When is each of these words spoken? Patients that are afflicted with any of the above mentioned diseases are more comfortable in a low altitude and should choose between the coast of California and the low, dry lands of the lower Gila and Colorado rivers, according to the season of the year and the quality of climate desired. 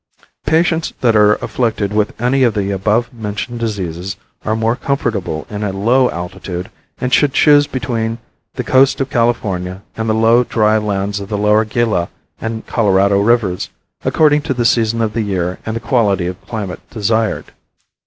Patients 0.47 0.93
that 1.01 1.15
are 1.15 1.35
afflicted 1.43 1.93
with 1.93 2.19
any 2.19 2.41
of 2.41 2.55
the 2.55 2.71
above 2.71 3.13
mentioned 3.13 3.59
diseases 3.59 4.17
are 4.43 4.55
more 4.55 4.75
comfortable 4.75 5.45
in 5.47 5.61
a 5.63 5.71
low 5.71 6.09
altitude 6.09 6.71
and 6.99 7.13
should 7.13 7.35
choose 7.35 7.67
between 7.67 8.17
the 8.55 8.63
coast 8.63 8.99
of 8.99 9.11
California 9.11 9.83
and 9.95 10.09
the 10.09 10.15
low, 10.15 10.43
dry 10.43 10.79
lands 10.79 11.19
of 11.19 11.29
the 11.29 11.37
lower 11.37 11.65
Gila 11.65 12.09
and 12.39 12.65
Colorado 12.65 13.19
rivers, 13.19 13.69
according 14.03 14.41
to 14.41 14.55
the 14.55 14.65
season 14.65 15.03
of 15.03 15.13
the 15.13 15.21
year 15.21 15.59
and 15.67 15.75
the 15.75 15.79
quality 15.79 16.25
of 16.25 16.43
climate 16.47 16.79
desired. 16.89 17.51